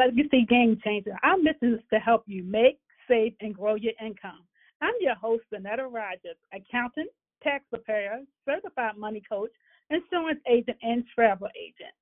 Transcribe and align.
Legacy 0.00 0.46
Game 0.48 0.80
Changer. 0.82 1.14
Our 1.22 1.36
mission 1.36 1.74
is 1.74 1.80
to 1.92 1.98
help 1.98 2.24
you 2.26 2.42
make, 2.42 2.78
save, 3.06 3.34
and 3.42 3.54
grow 3.54 3.74
your 3.74 3.92
income. 4.02 4.40
I'm 4.80 4.94
your 4.98 5.14
host, 5.14 5.44
Annetta 5.52 5.86
Rogers, 5.86 6.38
accountant, 6.54 7.10
tax 7.42 7.64
preparer, 7.68 8.20
certified 8.48 8.96
money 8.96 9.22
coach, 9.28 9.50
insurance 9.90 10.40
agent, 10.50 10.78
and 10.80 11.04
travel 11.14 11.48
agent. 11.54 11.92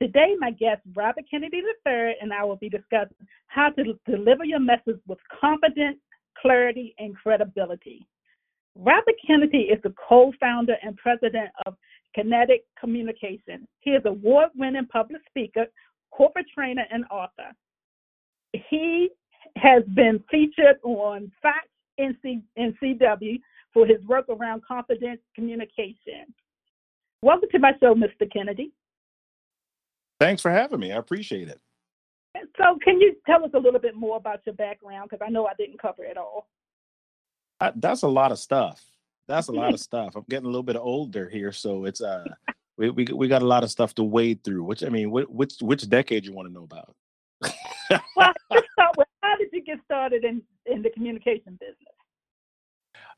Today, 0.00 0.34
my 0.38 0.52
guest, 0.52 0.80
Robert 0.94 1.24
Kennedy 1.30 1.58
III, 1.86 2.14
and 2.22 2.32
I 2.32 2.42
will 2.42 2.56
be 2.56 2.70
discussing 2.70 3.16
how 3.48 3.68
to 3.68 3.98
deliver 4.08 4.46
your 4.46 4.58
message 4.58 4.98
with 5.06 5.18
confidence, 5.38 5.98
clarity, 6.40 6.94
and 6.98 7.14
credibility. 7.14 8.06
Robert 8.76 9.16
Kennedy 9.26 9.68
is 9.70 9.78
the 9.82 9.92
co 10.08 10.32
founder 10.40 10.76
and 10.82 10.96
president 10.96 11.50
of 11.66 11.76
Kinetic 12.14 12.64
Communication. 12.80 13.68
He 13.80 13.90
is 13.90 14.02
award 14.06 14.48
winning 14.56 14.86
public 14.86 15.20
speaker, 15.28 15.66
corporate 16.12 16.46
trainer, 16.54 16.84
and 16.90 17.04
author. 17.10 17.50
He 18.70 19.08
has 19.56 19.82
been 19.94 20.22
featured 20.30 20.76
on 20.84 21.32
Fox 21.42 21.66
and, 21.98 22.16
CW 22.22 23.40
for 23.72 23.86
his 23.86 24.02
work 24.06 24.26
around 24.28 24.62
confidence 24.64 25.20
communication. 25.34 26.32
Welcome 27.22 27.48
to 27.52 27.58
my 27.58 27.72
show, 27.80 27.94
Mr. 27.94 28.30
Kennedy. 28.32 28.72
Thanks 30.20 30.42
for 30.42 30.50
having 30.50 30.80
me. 30.80 30.92
I 30.92 30.96
appreciate 30.96 31.48
it. 31.48 31.60
So, 32.56 32.78
can 32.82 33.00
you 33.00 33.14
tell 33.26 33.44
us 33.44 33.50
a 33.54 33.58
little 33.58 33.80
bit 33.80 33.94
more 33.94 34.16
about 34.16 34.40
your 34.46 34.54
background? 34.54 35.10
Because 35.10 35.24
I 35.24 35.30
know 35.30 35.46
I 35.46 35.52
didn't 35.58 35.80
cover 35.80 36.04
it 36.04 36.16
all. 36.16 36.48
I, 37.60 37.72
that's 37.76 38.02
a 38.02 38.08
lot 38.08 38.32
of 38.32 38.38
stuff. 38.38 38.82
That's 39.28 39.48
a 39.48 39.52
lot 39.52 39.74
of 39.74 39.80
stuff. 39.88 40.16
I'm 40.16 40.24
getting 40.28 40.46
a 40.46 40.48
little 40.48 40.62
bit 40.62 40.76
older 40.76 41.28
here, 41.28 41.52
so 41.52 41.84
it's 41.84 42.00
uh, 42.00 42.24
we 42.76 42.90
we 42.90 43.04
we 43.04 43.28
got 43.28 43.42
a 43.42 43.46
lot 43.46 43.64
of 43.64 43.70
stuff 43.70 43.94
to 43.94 44.04
wade 44.04 44.42
through. 44.44 44.64
Which 44.64 44.82
I 44.82 44.88
mean, 44.88 45.10
which 45.10 45.54
which 45.60 45.88
decade 45.88 46.24
you 46.24 46.32
want 46.32 46.48
to 46.48 46.54
know 46.54 46.64
about? 46.64 46.94
well, 48.16 48.32
how 49.22 49.36
did 49.36 49.48
you 49.52 49.62
get 49.62 49.78
started 49.84 50.24
in 50.24 50.42
in 50.66 50.82
the 50.82 50.90
communication 50.90 51.58
business? 51.60 51.76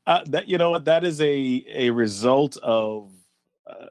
Uh, 0.07 0.23
that 0.27 0.47
you 0.47 0.57
know 0.57 0.77
that 0.77 1.03
is 1.03 1.21
a 1.21 1.65
a 1.69 1.89
result 1.89 2.57
of 2.57 3.11
uh, 3.67 3.87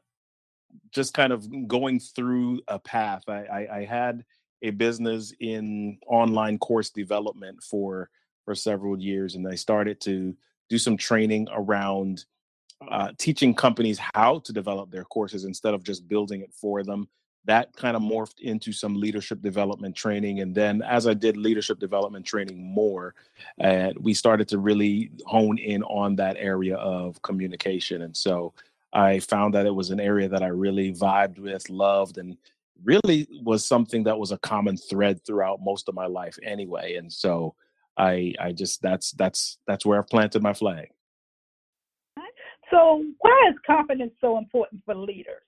just 0.92 1.14
kind 1.14 1.32
of 1.32 1.68
going 1.68 1.98
through 1.98 2.60
a 2.68 2.78
path. 2.78 3.24
I, 3.28 3.44
I, 3.44 3.76
I 3.78 3.84
had 3.84 4.24
a 4.62 4.70
business 4.70 5.32
in 5.40 5.98
online 6.06 6.58
course 6.58 6.90
development 6.90 7.62
for 7.62 8.10
for 8.44 8.54
several 8.54 8.98
years, 9.00 9.34
and 9.34 9.48
I 9.48 9.54
started 9.54 10.00
to 10.02 10.36
do 10.68 10.78
some 10.78 10.96
training 10.96 11.48
around 11.52 12.24
uh, 12.90 13.12
teaching 13.18 13.54
companies 13.54 13.98
how 14.14 14.38
to 14.40 14.52
develop 14.52 14.90
their 14.90 15.04
courses 15.04 15.44
instead 15.44 15.74
of 15.74 15.82
just 15.82 16.08
building 16.08 16.40
it 16.40 16.52
for 16.52 16.82
them. 16.82 17.08
That 17.46 17.76
kind 17.76 17.94
of 17.94 18.02
morphed 18.02 18.40
into 18.40 18.72
some 18.72 18.98
leadership 18.98 19.42
development 19.42 19.94
training. 19.94 20.40
And 20.40 20.54
then, 20.54 20.80
as 20.82 21.06
I 21.06 21.12
did 21.12 21.36
leadership 21.36 21.78
development 21.78 22.24
training 22.24 22.62
more, 22.64 23.14
uh, 23.60 23.90
we 24.00 24.14
started 24.14 24.48
to 24.48 24.58
really 24.58 25.10
hone 25.26 25.58
in 25.58 25.82
on 25.82 26.16
that 26.16 26.36
area 26.38 26.76
of 26.76 27.20
communication. 27.20 28.02
And 28.02 28.16
so 28.16 28.54
I 28.94 29.20
found 29.20 29.52
that 29.54 29.66
it 29.66 29.74
was 29.74 29.90
an 29.90 30.00
area 30.00 30.28
that 30.28 30.42
I 30.42 30.46
really 30.46 30.94
vibed 30.94 31.38
with, 31.38 31.68
loved, 31.68 32.16
and 32.16 32.38
really 32.82 33.28
was 33.42 33.64
something 33.64 34.04
that 34.04 34.18
was 34.18 34.32
a 34.32 34.38
common 34.38 34.76
thread 34.76 35.24
throughout 35.24 35.62
most 35.62 35.88
of 35.88 35.94
my 35.94 36.06
life 36.06 36.38
anyway. 36.42 36.94
And 36.96 37.12
so 37.12 37.54
I 37.96 38.34
I 38.40 38.52
just 38.52 38.82
that's 38.82 39.12
that's 39.12 39.58
that's 39.66 39.86
where 39.86 39.98
I've 39.98 40.08
planted 40.08 40.42
my 40.42 40.54
flag. 40.54 40.90
So 42.74 43.04
why 43.20 43.50
is 43.50 43.56
confidence 43.64 44.12
so 44.20 44.36
important 44.36 44.82
for 44.84 44.96
leaders? 44.96 45.42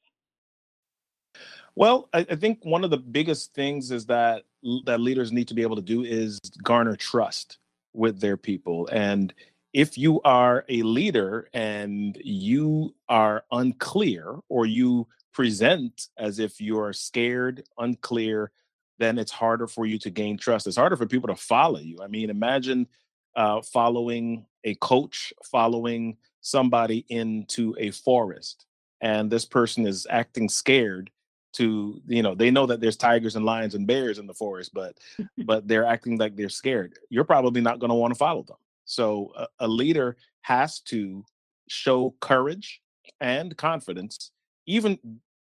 Well, 1.75 2.09
I, 2.15 2.21
I, 2.21 2.37
think 2.37 2.61
one 2.65 2.85
of 2.85 2.91
the 2.91 2.99
biggest 2.99 3.53
things 3.53 3.91
is 3.91 4.07
that 4.07 4.45
that 4.85 5.01
leaders 5.01 5.33
need 5.33 5.49
to 5.49 5.55
be 5.55 5.63
able 5.63 5.77
to 5.77 5.83
do 5.83 6.05
is 6.05 6.39
garner 6.63 6.95
trust 6.97 7.59
with 7.93 8.21
their 8.21 8.37
people. 8.37 8.89
And 8.93 9.35
if 9.73 9.99
you 9.99 10.21
are 10.23 10.65
a 10.69 10.83
leader 10.83 11.49
and 11.53 12.17
you 12.25 12.95
are 13.09 13.45
unclear 13.51 14.39
or 14.49 14.65
you 14.65 15.09
present 15.35 16.09
as 16.17 16.39
if 16.39 16.61
you're 16.61 16.93
scared, 16.93 17.65
unclear, 17.77 18.53
then 18.99 19.19
it's 19.19 19.33
harder 19.33 19.67
for 19.67 19.85
you 19.85 19.99
to 19.99 20.11
gain 20.11 20.39
trust. 20.39 20.67
It's 20.67 20.77
harder 20.77 20.97
for 20.97 21.07
people 21.07 21.29
to 21.29 21.37
follow 21.37 21.81
you. 21.81 21.99
I 22.03 22.07
mean, 22.07 22.31
imagine 22.31 22.87
uh, 23.35 23.61
following 23.61 24.47
a 24.65 24.75
coach, 24.77 25.33
following 25.45 26.17
somebody 26.47 27.05
into 27.09 27.75
a 27.79 27.91
forest, 27.91 28.67
and 29.01 29.31
this 29.31 29.45
person 29.45 29.87
is 29.87 30.07
acting 30.09 30.49
scared 30.49 31.11
to 31.55 32.01
you 32.07 32.23
know 32.23 32.35
they 32.35 32.51
know 32.51 32.67
that 32.67 32.81
there's 32.81 32.97
tigers 32.97 33.35
and 33.35 33.45
lions 33.45 33.75
and 33.75 33.87
bears 33.87 34.19
in 34.19 34.27
the 34.27 34.35
forest 34.35 34.73
but 34.75 34.99
but 35.47 35.67
they're 35.67 35.87
acting 35.87 36.19
like 36.19 36.37
they're 36.37 36.51
scared 36.51 36.99
you're 37.09 37.25
probably 37.25 37.63
not 37.63 37.79
going 37.79 37.89
to 37.89 37.95
want 37.95 38.13
to 38.13 38.19
follow 38.19 38.43
them 38.43 38.59
so 38.85 39.33
a, 39.37 39.47
a, 39.61 39.69
leader 39.69 40.19
has 40.43 40.81
to 40.81 41.25
show 41.69 42.15
courage 42.21 42.83
and 43.21 43.57
confidence 43.57 44.33
even 44.67 44.99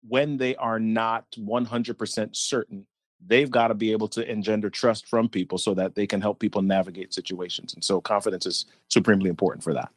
when 0.07 0.37
they 0.37 0.55
are 0.57 0.79
not 0.79 1.25
100% 1.31 2.35
certain 2.35 2.85
they've 3.25 3.51
got 3.51 3.69
to 3.69 3.73
be 3.73 3.91
able 3.91 4.07
to 4.09 4.29
engender 4.29 4.69
trust 4.69 5.07
from 5.07 5.29
people 5.29 5.57
so 5.57 5.73
that 5.73 5.95
they 5.95 6.05
can 6.05 6.21
help 6.21 6.39
people 6.39 6.61
navigate 6.61 7.13
situations. 7.13 7.73
And 7.73 7.83
so 7.83 8.01
confidence 8.01 8.45
is 8.45 8.65
supremely 8.89 9.29
important 9.29 9.63
for 9.63 9.73
that. 9.73 9.89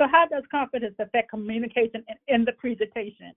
So, 0.00 0.08
how 0.10 0.26
does 0.26 0.42
confidence 0.50 0.96
affect 0.98 1.30
communication 1.30 2.04
in 2.28 2.44
the 2.44 2.52
presentation? 2.52 3.32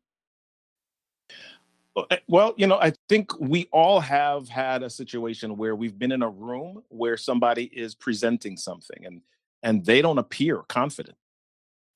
Eh, 2.11 2.17
well, 2.27 2.53
you 2.57 2.67
know, 2.67 2.79
I 2.79 2.93
think 3.09 3.31
we 3.39 3.67
all 3.71 3.99
have 3.99 4.49
had 4.49 4.83
a 4.83 4.89
situation 4.89 5.57
where 5.57 5.75
we've 5.75 5.97
been 5.97 6.11
in 6.11 6.21
a 6.21 6.29
room 6.29 6.83
where 6.89 7.17
somebody 7.17 7.65
is 7.65 7.95
presenting 7.95 8.57
something 8.57 9.05
and 9.05 9.21
and 9.63 9.85
they 9.85 10.01
don't 10.01 10.19
appear 10.19 10.57
confident. 10.67 11.17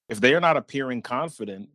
If 0.09 0.19
they 0.19 0.33
are 0.33 0.41
not 0.41 0.57
appearing 0.57 1.03
confident, 1.03 1.69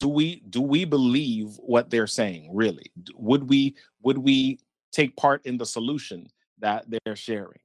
do 0.00 0.08
we 0.08 0.42
do 0.50 0.60
we 0.60 0.84
believe 0.84 1.56
what 1.58 1.90
they're 1.90 2.06
saying 2.06 2.50
really 2.54 2.92
would 3.14 3.48
we 3.48 3.74
would 4.02 4.18
we 4.18 4.58
take 4.92 5.16
part 5.16 5.44
in 5.46 5.56
the 5.56 5.66
solution 5.66 6.28
that 6.58 6.84
they're 6.88 7.16
sharing 7.16 7.60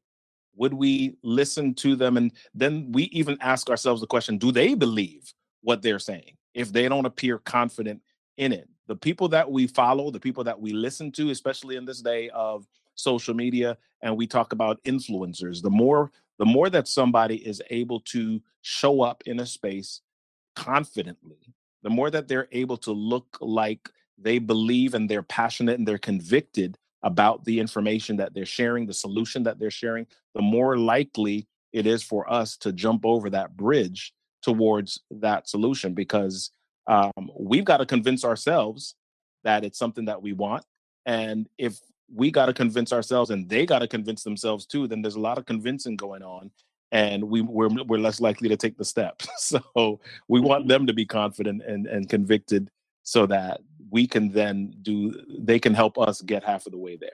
would 0.55 0.73
we 0.73 1.15
listen 1.23 1.73
to 1.75 1.95
them? 1.95 2.17
And 2.17 2.31
then 2.53 2.91
we 2.91 3.03
even 3.03 3.37
ask 3.41 3.69
ourselves 3.69 4.01
the 4.01 4.07
question 4.07 4.37
do 4.37 4.51
they 4.51 4.73
believe 4.73 5.33
what 5.61 5.81
they're 5.81 5.99
saying 5.99 6.37
if 6.53 6.71
they 6.71 6.87
don't 6.89 7.05
appear 7.05 7.37
confident 7.39 8.01
in 8.37 8.51
it? 8.53 8.67
The 8.87 8.95
people 8.95 9.29
that 9.29 9.49
we 9.49 9.67
follow 9.67 10.11
the 10.11 10.19
people 10.19 10.43
that 10.43 10.59
we 10.59 10.73
listen 10.73 11.11
to 11.13 11.29
especially 11.29 11.77
in 11.77 11.85
this 11.85 12.01
day 12.01 12.29
of 12.29 12.67
social 12.95 13.33
media 13.33 13.77
and 14.01 14.17
we 14.17 14.27
talk 14.27 14.51
about 14.51 14.83
influencers 14.83 15.61
the 15.61 15.69
more 15.69 16.11
the 16.39 16.45
more 16.45 16.69
that 16.69 16.87
somebody 16.87 17.35
is 17.35 17.61
able 17.69 17.99
to 18.01 18.41
show 18.61 19.01
up 19.01 19.23
in 19.25 19.39
a 19.39 19.45
space 19.45 20.01
confidently 20.55 21.37
the 21.83 21.89
more 21.89 22.09
that 22.09 22.27
they're 22.27 22.49
able 22.51 22.77
to 22.77 22.91
look 22.91 23.37
like 23.39 23.89
they 24.17 24.39
believe 24.39 24.93
and 24.93 25.09
they're 25.09 25.23
passionate 25.23 25.79
and 25.79 25.87
they're 25.87 25.97
convicted 25.97 26.77
about 27.03 27.43
the 27.45 27.59
information 27.59 28.17
that 28.17 28.33
they're 28.33 28.45
sharing, 28.45 28.85
the 28.85 28.93
solution 28.93 29.43
that 29.43 29.59
they're 29.59 29.71
sharing, 29.71 30.05
the 30.35 30.41
more 30.41 30.77
likely 30.77 31.47
it 31.73 31.87
is 31.87 32.03
for 32.03 32.31
us 32.31 32.57
to 32.57 32.71
jump 32.71 33.05
over 33.05 33.29
that 33.29 33.55
bridge 33.55 34.13
towards 34.41 34.99
that 35.09 35.47
solution 35.47 35.93
because 35.93 36.51
um, 36.87 37.11
we've 37.39 37.65
got 37.65 37.77
to 37.77 37.85
convince 37.85 38.25
ourselves 38.25 38.95
that 39.43 39.63
it's 39.63 39.79
something 39.79 40.05
that 40.05 40.21
we 40.21 40.33
want. 40.33 40.63
And 41.05 41.47
if 41.57 41.79
we 42.13 42.29
got 42.29 42.47
to 42.47 42.53
convince 42.53 42.91
ourselves 42.91 43.29
and 43.29 43.47
they 43.49 43.65
got 43.65 43.79
to 43.79 43.87
convince 43.87 44.23
themselves 44.23 44.65
too, 44.65 44.87
then 44.87 45.01
there's 45.01 45.15
a 45.15 45.19
lot 45.19 45.37
of 45.37 45.45
convincing 45.45 45.95
going 45.95 46.21
on 46.21 46.51
and 46.91 47.23
we 47.23 47.41
we're, 47.41 47.69
we're 47.85 47.99
less 47.99 48.19
likely 48.19 48.49
to 48.49 48.57
take 48.57 48.77
the 48.77 48.85
step 48.85 49.21
so 49.37 49.99
we 50.27 50.39
want 50.39 50.67
them 50.67 50.85
to 50.85 50.93
be 50.93 51.05
confident 51.05 51.61
and, 51.65 51.87
and 51.87 52.09
convicted 52.09 52.69
so 53.03 53.25
that 53.25 53.61
we 53.91 54.07
can 54.07 54.31
then 54.31 54.73
do 54.81 55.13
they 55.39 55.59
can 55.59 55.73
help 55.73 55.97
us 55.97 56.21
get 56.21 56.43
half 56.43 56.65
of 56.65 56.71
the 56.71 56.77
way 56.77 56.95
there. 56.95 57.11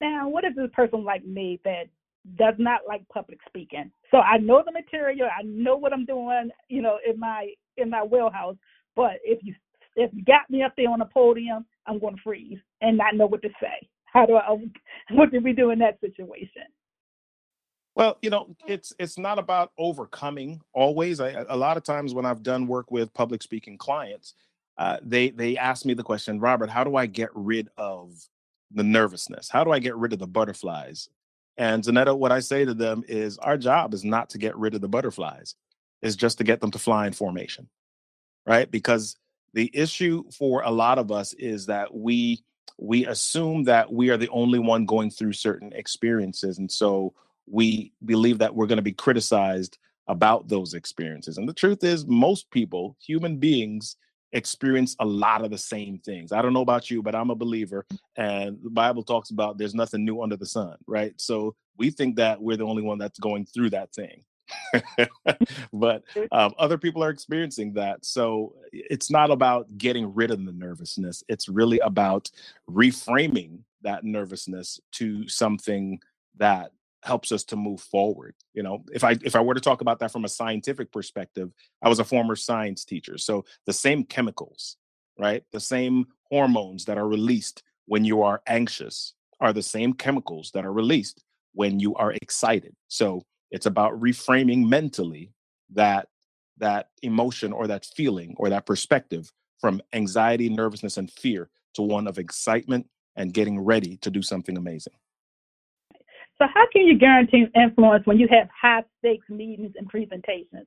Now 0.00 0.28
what 0.28 0.44
if 0.44 0.56
a 0.58 0.68
person 0.68 1.04
like 1.04 1.24
me 1.24 1.60
that 1.64 1.84
does 2.36 2.54
not 2.58 2.80
like 2.86 3.08
public 3.08 3.38
speaking? 3.46 3.90
So 4.10 4.18
i 4.18 4.38
know 4.38 4.62
the 4.64 4.72
material 4.72 5.28
i 5.36 5.42
know 5.42 5.76
what 5.76 5.92
i'm 5.92 6.04
doing 6.04 6.50
you 6.68 6.82
know 6.82 6.98
in 7.08 7.18
my 7.18 7.48
in 7.78 7.90
my 7.90 8.02
wheelhouse 8.02 8.56
but 8.94 9.12
if 9.24 9.40
you 9.42 9.54
if 9.96 10.10
you 10.14 10.22
got 10.24 10.48
me 10.50 10.62
up 10.62 10.74
there 10.76 10.90
on 10.90 11.00
a 11.00 11.06
podium 11.06 11.64
i'm 11.86 11.98
going 11.98 12.14
to 12.14 12.22
freeze 12.22 12.58
and 12.82 12.98
not 12.98 13.14
know 13.14 13.26
what 13.26 13.42
to 13.42 13.48
say. 13.60 13.88
How 14.04 14.26
do 14.26 14.36
i 14.36 14.56
what 15.12 15.32
do 15.32 15.40
we 15.40 15.52
do 15.52 15.70
in 15.70 15.78
that 15.78 15.98
situation? 16.00 16.64
Well, 17.94 18.16
you 18.22 18.30
know, 18.30 18.54
it's 18.66 18.92
it's 18.98 19.18
not 19.18 19.38
about 19.38 19.72
overcoming 19.78 20.60
always. 20.72 21.20
I, 21.20 21.44
a 21.48 21.56
lot 21.56 21.76
of 21.76 21.82
times 21.82 22.14
when 22.14 22.24
I've 22.24 22.42
done 22.42 22.66
work 22.66 22.90
with 22.90 23.12
public 23.12 23.42
speaking 23.42 23.76
clients, 23.76 24.34
uh, 24.78 24.98
they 25.02 25.30
they 25.30 25.56
ask 25.56 25.84
me 25.84 25.94
the 25.94 26.02
question, 26.02 26.40
Robert, 26.40 26.70
how 26.70 26.84
do 26.84 26.96
I 26.96 27.06
get 27.06 27.30
rid 27.34 27.68
of 27.76 28.14
the 28.70 28.82
nervousness? 28.82 29.48
How 29.50 29.64
do 29.64 29.70
I 29.70 29.78
get 29.78 29.96
rid 29.96 30.12
of 30.12 30.18
the 30.18 30.26
butterflies? 30.26 31.08
And 31.58 31.84
Zanetta, 31.84 32.16
what 32.16 32.32
I 32.32 32.40
say 32.40 32.64
to 32.64 32.74
them 32.74 33.04
is, 33.06 33.36
our 33.38 33.58
job 33.58 33.92
is 33.92 34.04
not 34.04 34.30
to 34.30 34.38
get 34.38 34.56
rid 34.56 34.74
of 34.74 34.80
the 34.80 34.88
butterflies; 34.88 35.54
is 36.00 36.16
just 36.16 36.38
to 36.38 36.44
get 36.44 36.60
them 36.60 36.70
to 36.70 36.78
fly 36.78 37.06
in 37.06 37.12
formation, 37.12 37.68
right? 38.46 38.70
Because 38.70 39.16
the 39.54 39.70
issue 39.74 40.24
for 40.30 40.62
a 40.62 40.70
lot 40.70 40.98
of 40.98 41.12
us 41.12 41.34
is 41.34 41.66
that 41.66 41.94
we 41.94 42.42
we 42.78 43.06
assume 43.06 43.64
that 43.64 43.92
we 43.92 44.10
are 44.10 44.16
the 44.16 44.30
only 44.30 44.58
one 44.58 44.86
going 44.86 45.10
through 45.10 45.34
certain 45.34 45.72
experiences. 45.72 46.58
And 46.58 46.70
so 46.70 47.14
we 47.46 47.92
believe 48.04 48.38
that 48.38 48.54
we're 48.54 48.66
going 48.66 48.76
to 48.76 48.82
be 48.82 48.92
criticized 48.92 49.78
about 50.08 50.48
those 50.48 50.74
experiences. 50.74 51.38
And 51.38 51.48
the 51.48 51.54
truth 51.54 51.84
is, 51.84 52.06
most 52.06 52.50
people, 52.50 52.96
human 53.00 53.36
beings, 53.36 53.96
experience 54.32 54.96
a 54.98 55.04
lot 55.04 55.44
of 55.44 55.50
the 55.50 55.58
same 55.58 55.98
things. 55.98 56.32
I 56.32 56.42
don't 56.42 56.52
know 56.52 56.62
about 56.62 56.90
you, 56.90 57.02
but 57.02 57.14
I'm 57.14 57.30
a 57.30 57.34
believer. 57.34 57.86
And 58.16 58.58
the 58.62 58.70
Bible 58.70 59.02
talks 59.02 59.30
about 59.30 59.58
there's 59.58 59.74
nothing 59.74 60.04
new 60.04 60.22
under 60.22 60.36
the 60.36 60.46
sun, 60.46 60.76
right? 60.86 61.12
So 61.20 61.54
we 61.76 61.90
think 61.90 62.16
that 62.16 62.40
we're 62.40 62.56
the 62.56 62.64
only 62.64 62.82
one 62.82 62.98
that's 62.98 63.18
going 63.18 63.46
through 63.46 63.70
that 63.70 63.92
thing. 63.94 64.22
but 65.72 66.02
um, 66.30 66.52
other 66.58 66.78
people 66.78 67.02
are 67.02 67.10
experiencing 67.10 67.72
that. 67.74 68.04
So 68.04 68.54
it's 68.72 69.10
not 69.10 69.30
about 69.30 69.78
getting 69.78 70.12
rid 70.14 70.30
of 70.30 70.44
the 70.44 70.52
nervousness, 70.52 71.22
it's 71.28 71.48
really 71.48 71.78
about 71.80 72.30
reframing 72.70 73.60
that 73.82 74.04
nervousness 74.04 74.80
to 74.92 75.28
something 75.28 76.00
that 76.36 76.72
helps 77.02 77.32
us 77.32 77.44
to 77.44 77.56
move 77.56 77.80
forward 77.80 78.34
you 78.54 78.62
know? 78.62 78.84
If 78.92 79.04
i 79.04 79.16
if 79.24 79.34
i 79.36 79.40
were 79.40 79.54
to 79.54 79.60
talk 79.60 79.80
about 79.80 79.98
that 80.00 80.12
from 80.12 80.24
a 80.24 80.28
scientific 80.28 80.92
perspective 80.92 81.50
i 81.82 81.88
was 81.88 81.98
a 81.98 82.04
former 82.04 82.36
science 82.36 82.84
teacher 82.84 83.18
so 83.18 83.44
the 83.66 83.72
same 83.72 84.04
chemicals 84.04 84.76
right? 85.18 85.44
The 85.52 85.60
same 85.60 86.06
hormones 86.30 86.84
that 86.86 86.98
are 86.98 87.08
released 87.08 87.62
when 87.86 88.04
you 88.04 88.22
are 88.22 88.42
anxious 88.46 89.14
are 89.40 89.52
the 89.52 89.62
same 89.62 89.92
chemicals 89.92 90.50
that 90.54 90.64
are 90.64 90.72
released 90.72 91.22
when 91.54 91.80
you 91.80 91.94
are 91.96 92.12
excited. 92.12 92.74
So 92.88 93.22
it's 93.50 93.66
about 93.66 94.00
reframing 94.00 94.68
mentally 94.68 95.32
that 95.70 96.08
that 96.58 96.88
emotion 97.02 97.52
or 97.52 97.66
that 97.66 97.86
feeling 97.96 98.34
or 98.36 98.50
that 98.50 98.66
perspective 98.66 99.32
from 99.60 99.80
anxiety 99.92 100.48
nervousness 100.48 100.96
and 100.96 101.10
fear 101.10 101.50
to 101.74 101.82
one 101.82 102.06
of 102.06 102.18
excitement 102.18 102.86
and 103.16 103.32
getting 103.32 103.60
ready 103.60 103.96
to 103.98 104.10
do 104.10 104.22
something 104.22 104.56
amazing 104.56 104.92
so, 106.42 106.48
how 106.52 106.66
can 106.72 106.86
you 106.86 106.98
guarantee 106.98 107.46
influence 107.54 108.04
when 108.04 108.18
you 108.18 108.26
have 108.28 108.48
high 108.60 108.82
stakes 108.98 109.28
meetings 109.28 109.72
and 109.76 109.88
presentations? 109.88 110.66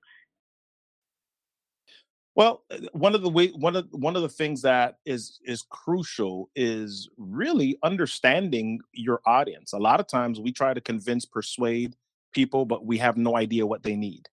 Well, 2.35 2.63
uh, 2.71 2.77
one 2.93 3.13
of 3.13 3.21
the 3.21 3.29
way 3.29 3.47
one 3.49 3.75
of 3.75 3.87
one 3.91 4.15
of 4.15 4.21
the 4.21 4.29
things 4.29 4.61
that 4.61 4.99
is 5.05 5.39
is 5.43 5.63
crucial 5.69 6.49
is 6.55 7.09
really 7.17 7.77
understanding 7.83 8.79
your 8.93 9.21
audience. 9.25 9.73
A 9.73 9.77
lot 9.77 9.99
of 9.99 10.07
times 10.07 10.39
we 10.39 10.51
try 10.51 10.73
to 10.73 10.81
convince, 10.81 11.25
persuade 11.25 11.95
people, 12.33 12.65
but 12.65 12.85
we 12.85 12.97
have 12.99 13.17
no 13.17 13.35
idea 13.35 13.65
what 13.65 13.83
they 13.83 13.95
need. 13.95 14.27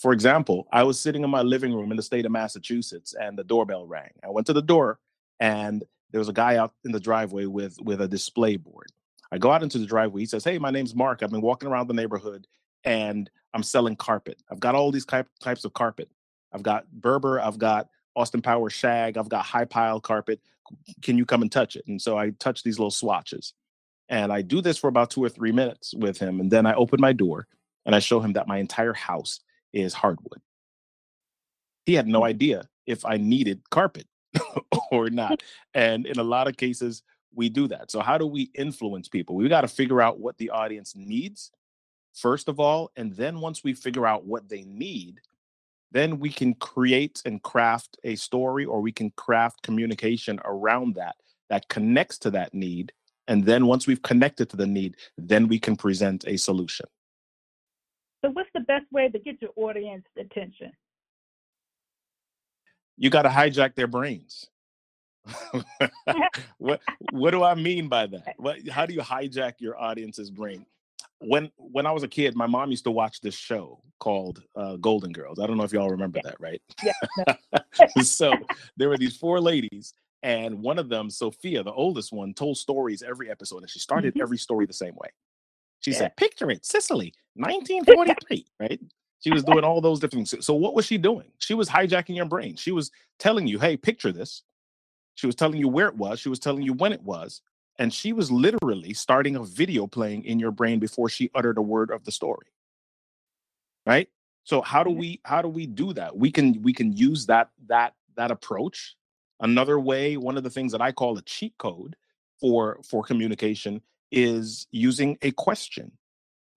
For 0.00 0.12
example, 0.12 0.68
I 0.72 0.82
was 0.82 1.00
sitting 1.00 1.24
in 1.24 1.30
my 1.30 1.42
living 1.42 1.74
room 1.74 1.90
in 1.90 1.96
the 1.96 2.02
state 2.02 2.26
of 2.26 2.32
Massachusetts 2.32 3.14
and 3.18 3.38
the 3.38 3.44
doorbell 3.44 3.86
rang. 3.86 4.10
I 4.22 4.30
went 4.30 4.46
to 4.46 4.52
the 4.52 4.62
door 4.62 4.98
and 5.40 5.82
there 6.10 6.20
was 6.20 6.28
a 6.28 6.34
guy 6.34 6.56
out 6.56 6.72
in 6.84 6.92
the 6.92 7.00
driveway 7.00 7.46
with 7.46 7.78
with 7.80 8.00
a 8.00 8.08
display 8.08 8.56
board. 8.56 8.92
I 9.30 9.38
go 9.38 9.50
out 9.50 9.62
into 9.62 9.78
the 9.78 9.86
driveway. 9.86 10.22
He 10.22 10.26
says, 10.26 10.44
Hey, 10.44 10.58
my 10.58 10.70
name's 10.70 10.94
Mark. 10.94 11.22
I've 11.22 11.30
been 11.30 11.40
walking 11.40 11.68
around 11.68 11.88
the 11.88 11.94
neighborhood 11.94 12.46
and 12.84 13.30
I'm 13.54 13.62
selling 13.62 13.96
carpet. 13.96 14.42
I've 14.50 14.60
got 14.60 14.74
all 14.74 14.90
these 14.90 15.06
types 15.06 15.64
of 15.64 15.72
carpet. 15.72 16.10
I've 16.52 16.62
got 16.62 16.90
Berber, 16.90 17.40
I've 17.40 17.58
got 17.58 17.88
Austin 18.16 18.42
Power 18.42 18.70
shag, 18.70 19.18
I've 19.18 19.28
got 19.28 19.44
high 19.44 19.64
pile 19.64 20.00
carpet. 20.00 20.40
Can 21.02 21.18
you 21.18 21.24
come 21.24 21.42
and 21.42 21.52
touch 21.52 21.76
it? 21.76 21.84
And 21.86 22.00
so 22.00 22.18
I 22.18 22.30
touch 22.30 22.62
these 22.62 22.78
little 22.78 22.90
swatches. 22.90 23.54
And 24.08 24.32
I 24.32 24.42
do 24.42 24.60
this 24.60 24.78
for 24.78 24.88
about 24.88 25.10
two 25.10 25.22
or 25.22 25.28
three 25.28 25.52
minutes 25.52 25.94
with 25.94 26.18
him. 26.18 26.40
And 26.40 26.50
then 26.50 26.66
I 26.66 26.74
open 26.74 27.00
my 27.00 27.12
door 27.12 27.46
and 27.84 27.94
I 27.94 27.98
show 27.98 28.20
him 28.20 28.34
that 28.34 28.48
my 28.48 28.58
entire 28.58 28.94
house 28.94 29.40
is 29.72 29.92
hardwood. 29.92 30.40
He 31.84 31.94
had 31.94 32.06
no 32.06 32.20
mm. 32.20 32.26
idea 32.26 32.68
if 32.86 33.04
I 33.04 33.16
needed 33.18 33.62
carpet 33.70 34.06
or 34.90 35.10
not. 35.10 35.42
And 35.74 36.06
in 36.06 36.18
a 36.18 36.22
lot 36.22 36.48
of 36.48 36.56
cases, 36.56 37.02
we 37.34 37.48
do 37.48 37.68
that. 37.68 37.90
So, 37.90 38.00
how 38.00 38.18
do 38.18 38.26
we 38.26 38.50
influence 38.54 39.08
people? 39.08 39.36
We 39.36 39.48
got 39.48 39.62
to 39.62 39.68
figure 39.68 40.00
out 40.00 40.18
what 40.18 40.38
the 40.38 40.50
audience 40.50 40.94
needs, 40.96 41.50
first 42.14 42.48
of 42.48 42.58
all. 42.58 42.90
And 42.96 43.14
then 43.14 43.40
once 43.40 43.62
we 43.62 43.74
figure 43.74 44.06
out 44.06 44.24
what 44.24 44.48
they 44.48 44.64
need, 44.64 45.20
then 45.90 46.18
we 46.18 46.30
can 46.30 46.54
create 46.54 47.22
and 47.24 47.42
craft 47.42 47.96
a 48.04 48.14
story 48.16 48.64
or 48.64 48.80
we 48.80 48.92
can 48.92 49.10
craft 49.12 49.62
communication 49.62 50.38
around 50.44 50.94
that 50.96 51.16
that 51.48 51.68
connects 51.68 52.18
to 52.18 52.30
that 52.30 52.52
need. 52.52 52.92
And 53.26 53.44
then 53.44 53.66
once 53.66 53.86
we've 53.86 54.02
connected 54.02 54.48
to 54.50 54.56
the 54.56 54.66
need, 54.66 54.96
then 55.16 55.48
we 55.48 55.58
can 55.58 55.76
present 55.76 56.24
a 56.26 56.36
solution. 56.36 56.86
So, 58.24 58.30
what's 58.30 58.50
the 58.54 58.60
best 58.60 58.86
way 58.90 59.08
to 59.08 59.18
get 59.18 59.40
your 59.40 59.50
audience 59.56 60.04
attention? 60.18 60.72
You 62.96 63.10
got 63.10 63.22
to 63.22 63.28
hijack 63.28 63.76
their 63.76 63.86
brains. 63.86 64.50
what 66.58 66.80
what 67.12 67.30
do 67.30 67.42
I 67.42 67.54
mean 67.54 67.88
by 67.88 68.06
that? 68.06 68.34
What 68.38 68.66
how 68.68 68.86
do 68.86 68.94
you 68.94 69.00
hijack 69.00 69.54
your 69.58 69.78
audience's 69.80 70.30
brain? 70.30 70.64
When 71.20 71.50
when 71.56 71.86
I 71.86 71.92
was 71.92 72.02
a 72.02 72.08
kid, 72.08 72.36
my 72.36 72.46
mom 72.46 72.70
used 72.70 72.84
to 72.84 72.90
watch 72.90 73.20
this 73.20 73.34
show 73.34 73.80
called 73.98 74.42
uh, 74.54 74.76
Golden 74.76 75.12
Girls. 75.12 75.38
I 75.40 75.46
don't 75.46 75.56
know 75.56 75.64
if 75.64 75.72
y'all 75.72 75.90
remember 75.90 76.20
that, 76.22 76.36
right? 76.38 76.62
Yeah. 76.84 77.62
so 78.02 78.32
there 78.76 78.88
were 78.88 78.98
these 78.98 79.16
four 79.16 79.40
ladies, 79.40 79.92
and 80.22 80.62
one 80.62 80.78
of 80.78 80.88
them, 80.88 81.10
Sophia, 81.10 81.62
the 81.62 81.72
oldest 81.72 82.12
one, 82.12 82.34
told 82.34 82.56
stories 82.56 83.02
every 83.02 83.30
episode, 83.30 83.62
and 83.62 83.70
she 83.70 83.80
started 83.80 84.14
mm-hmm. 84.14 84.22
every 84.22 84.38
story 84.38 84.66
the 84.66 84.72
same 84.72 84.94
way. 84.94 85.08
She 85.80 85.92
yeah. 85.92 85.98
said, 85.98 86.16
"Picture 86.16 86.50
it, 86.50 86.64
Sicily, 86.64 87.12
1943." 87.34 88.46
right? 88.60 88.80
She 89.20 89.30
was 89.32 89.42
doing 89.42 89.64
all 89.64 89.80
those 89.80 89.98
different 89.98 90.28
things. 90.28 90.46
So 90.46 90.54
what 90.54 90.74
was 90.74 90.86
she 90.86 90.96
doing? 90.96 91.26
She 91.38 91.54
was 91.54 91.68
hijacking 91.68 92.14
your 92.14 92.26
brain. 92.26 92.54
She 92.54 92.70
was 92.70 92.90
telling 93.18 93.46
you, 93.46 93.58
"Hey, 93.58 93.76
picture 93.76 94.12
this." 94.12 94.42
She 95.18 95.26
was 95.26 95.34
telling 95.34 95.58
you 95.58 95.66
where 95.66 95.88
it 95.88 95.96
was. 95.96 96.20
She 96.20 96.28
was 96.28 96.38
telling 96.38 96.62
you 96.62 96.72
when 96.72 96.92
it 96.92 97.02
was. 97.02 97.42
And 97.76 97.92
she 97.92 98.12
was 98.12 98.30
literally 98.30 98.94
starting 98.94 99.34
a 99.34 99.42
video 99.42 99.88
playing 99.88 100.24
in 100.24 100.38
your 100.38 100.52
brain 100.52 100.78
before 100.78 101.08
she 101.08 101.28
uttered 101.34 101.58
a 101.58 101.62
word 101.62 101.90
of 101.90 102.04
the 102.04 102.12
story. 102.12 102.46
Right? 103.84 104.08
So 104.44 104.62
how 104.62 104.84
do 104.84 104.90
we 104.90 105.20
how 105.24 105.42
do 105.42 105.48
we 105.48 105.66
do 105.66 105.92
that? 105.94 106.16
We 106.16 106.30
can 106.30 106.62
we 106.62 106.72
can 106.72 106.96
use 106.96 107.26
that 107.26 107.50
that 107.66 107.94
that 108.16 108.30
approach. 108.30 108.94
Another 109.40 109.80
way, 109.80 110.16
one 110.16 110.36
of 110.36 110.44
the 110.44 110.50
things 110.50 110.70
that 110.70 110.80
I 110.80 110.92
call 110.92 111.18
a 111.18 111.22
cheat 111.22 111.54
code 111.58 111.96
for 112.40 112.78
for 112.88 113.02
communication 113.02 113.82
is 114.12 114.68
using 114.70 115.18
a 115.22 115.32
question. 115.32 115.90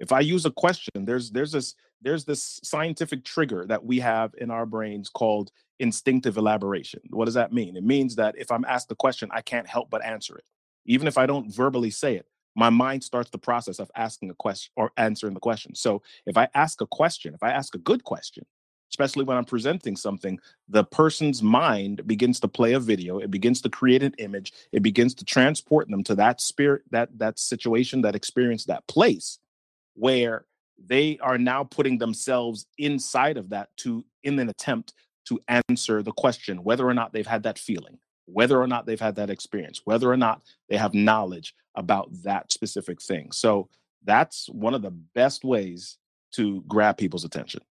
If 0.01 0.11
I 0.11 0.19
use 0.19 0.45
a 0.47 0.51
question, 0.51 1.05
there's 1.05 1.29
there's 1.29 1.51
this 1.51 1.75
there's 2.01 2.25
this 2.25 2.59
scientific 2.63 3.23
trigger 3.23 3.65
that 3.67 3.85
we 3.85 3.99
have 3.99 4.33
in 4.39 4.49
our 4.49 4.65
brains 4.65 5.09
called 5.09 5.51
instinctive 5.79 6.37
elaboration. 6.37 7.01
What 7.11 7.25
does 7.25 7.35
that 7.35 7.53
mean? 7.53 7.77
It 7.77 7.83
means 7.83 8.15
that 8.15 8.35
if 8.35 8.51
I'm 8.51 8.65
asked 8.65 8.91
a 8.91 8.95
question, 8.95 9.29
I 9.31 9.41
can't 9.41 9.67
help 9.67 9.91
but 9.91 10.03
answer 10.03 10.35
it. 10.35 10.43
Even 10.85 11.07
if 11.07 11.19
I 11.19 11.27
don't 11.27 11.53
verbally 11.53 11.91
say 11.91 12.15
it, 12.15 12.25
my 12.55 12.71
mind 12.71 13.03
starts 13.03 13.29
the 13.29 13.37
process 13.37 13.77
of 13.77 13.91
asking 13.95 14.31
a 14.31 14.33
question 14.33 14.71
or 14.75 14.91
answering 14.97 15.35
the 15.35 15.39
question. 15.39 15.75
So 15.75 16.01
if 16.25 16.35
I 16.35 16.47
ask 16.55 16.81
a 16.81 16.87
question, 16.87 17.35
if 17.35 17.43
I 17.43 17.51
ask 17.51 17.75
a 17.75 17.79
good 17.79 18.03
question, 18.03 18.43
especially 18.91 19.23
when 19.23 19.37
I'm 19.37 19.45
presenting 19.45 19.95
something, 19.95 20.39
the 20.67 20.83
person's 20.83 21.43
mind 21.43 22.07
begins 22.07 22.39
to 22.39 22.47
play 22.47 22.73
a 22.73 22.79
video, 22.79 23.19
it 23.19 23.29
begins 23.29 23.61
to 23.61 23.69
create 23.69 24.01
an 24.01 24.15
image, 24.17 24.51
it 24.71 24.81
begins 24.81 25.13
to 25.15 25.25
transport 25.25 25.89
them 25.89 26.03
to 26.05 26.15
that 26.15 26.41
spirit, 26.41 26.81
that 26.89 27.19
that 27.19 27.37
situation, 27.37 28.01
that 28.01 28.15
experience, 28.15 28.65
that 28.65 28.87
place 28.87 29.37
where 30.01 30.45
they 30.83 31.19
are 31.21 31.37
now 31.37 31.63
putting 31.63 31.99
themselves 31.99 32.65
inside 32.79 33.37
of 33.37 33.49
that 33.49 33.69
to 33.77 34.03
in 34.23 34.39
an 34.39 34.49
attempt 34.49 34.93
to 35.25 35.39
answer 35.47 36.01
the 36.01 36.11
question 36.11 36.63
whether 36.63 36.87
or 36.87 36.93
not 36.93 37.13
they've 37.13 37.27
had 37.27 37.43
that 37.43 37.59
feeling 37.59 37.99
whether 38.25 38.59
or 38.59 38.65
not 38.65 38.87
they've 38.87 38.99
had 38.99 39.15
that 39.15 39.29
experience 39.29 39.81
whether 39.85 40.11
or 40.11 40.17
not 40.17 40.41
they 40.69 40.77
have 40.77 40.95
knowledge 40.95 41.53
about 41.75 42.09
that 42.23 42.51
specific 42.51 43.01
thing. 43.01 43.31
So 43.31 43.69
that's 44.03 44.49
one 44.49 44.73
of 44.73 44.81
the 44.81 44.91
best 44.91 45.45
ways 45.45 45.97
to 46.33 46.63
grab 46.67 46.97
people's 46.97 47.23
attention. 47.23 47.61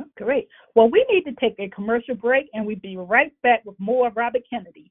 Oh, 0.00 0.04
great. 0.16 0.48
Well 0.74 0.90
we 0.90 1.06
need 1.08 1.22
to 1.24 1.36
take 1.40 1.54
a 1.60 1.68
commercial 1.68 2.16
break 2.16 2.46
and 2.52 2.66
we'll 2.66 2.76
be 2.76 2.96
right 2.96 3.32
back 3.44 3.62
with 3.64 3.78
more 3.78 4.08
of 4.08 4.16
robert 4.16 4.42
kennedy 4.50 4.90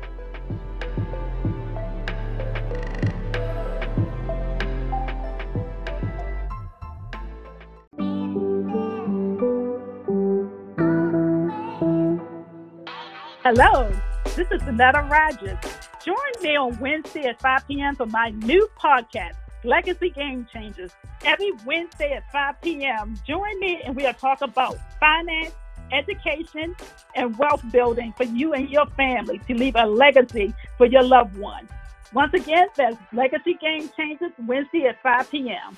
Hello, 13.53 13.91
this 14.33 14.47
is 14.49 14.61
Annetta 14.61 15.05
Rogers. 15.11 15.57
Join 16.05 16.15
me 16.41 16.55
on 16.55 16.79
Wednesday 16.79 17.23
at 17.23 17.41
5 17.41 17.67
p.m. 17.67 17.97
for 17.97 18.05
my 18.05 18.29
new 18.29 18.65
podcast, 18.81 19.33
Legacy 19.65 20.09
Game 20.09 20.47
Changers. 20.53 20.91
Every 21.25 21.51
Wednesday 21.65 22.13
at 22.13 22.31
5 22.31 22.61
p.m., 22.61 23.19
join 23.27 23.59
me 23.59 23.81
and 23.83 23.93
we'll 23.93 24.13
talk 24.13 24.41
about 24.41 24.77
finance, 25.01 25.51
education, 25.91 26.77
and 27.13 27.37
wealth 27.37 27.61
building 27.73 28.13
for 28.15 28.23
you 28.23 28.53
and 28.53 28.69
your 28.69 28.85
family 28.91 29.39
to 29.39 29.53
leave 29.53 29.75
a 29.75 29.85
legacy 29.85 30.53
for 30.77 30.85
your 30.85 31.03
loved 31.03 31.37
ones. 31.37 31.69
Once 32.13 32.33
again, 32.33 32.69
that's 32.77 32.95
Legacy 33.11 33.55
Game 33.55 33.91
Changers, 33.97 34.31
Wednesday 34.47 34.85
at 34.85 35.03
5 35.03 35.29
p.m. 35.29 35.75